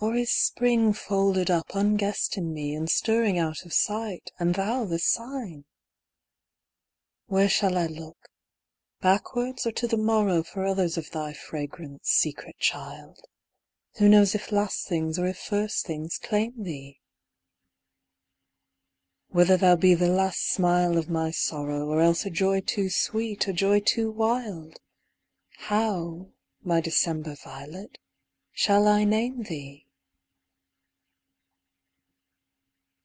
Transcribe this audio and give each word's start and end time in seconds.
Or 0.00 0.14
is 0.14 0.30
Spring 0.30 0.92
folded 0.92 1.50
up 1.50 1.74
unguessed 1.74 2.36
in 2.36 2.52
me, 2.54 2.72
And 2.72 2.88
stirring 2.88 3.36
out 3.36 3.64
of 3.64 3.72
sight,— 3.72 4.30
and 4.38 4.54
thou 4.54 4.84
the 4.84 5.00
sign? 5.00 5.64
Where 7.26 7.48
shall 7.48 7.76
I 7.76 7.86
look— 7.88 8.28
backwards 9.02 9.66
or 9.66 9.72
to 9.72 9.88
the 9.88 9.96
morrow— 9.96 10.44
For 10.44 10.64
others 10.64 10.98
of 10.98 11.10
thy 11.10 11.32
fragrance, 11.32 12.10
secret 12.10 12.58
child? 12.60 13.18
Who 13.98 14.08
knows 14.08 14.36
if 14.36 14.52
last 14.52 14.86
things 14.86 15.18
or 15.18 15.26
if 15.26 15.36
first 15.36 15.84
things 15.84 16.16
claim 16.16 16.62
thee?— 16.62 17.00
Whether 19.30 19.56
thou 19.56 19.74
be 19.74 19.94
the 19.94 20.06
last 20.06 20.48
smile 20.48 20.96
of 20.96 21.10
my 21.10 21.32
sorrow, 21.32 21.88
Or 21.88 22.00
else 22.00 22.24
a 22.24 22.30
joy 22.30 22.60
too 22.60 22.88
sweet, 22.88 23.48
a 23.48 23.52
joy 23.52 23.80
too 23.80 24.12
wild? 24.12 24.78
How, 25.56 26.28
my 26.62 26.80
December 26.80 27.34
violet, 27.34 27.98
shall 28.52 28.86
I 28.86 29.02
name 29.02 29.42
thee 29.42 29.86